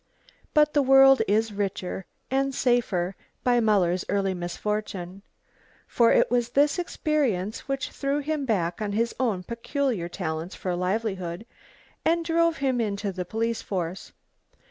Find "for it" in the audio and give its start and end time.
5.85-6.31